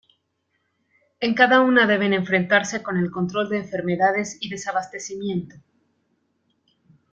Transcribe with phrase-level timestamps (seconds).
[1.19, 5.57] En cada una deben enfrentarse con el control de enfermedades y desabastecimiento.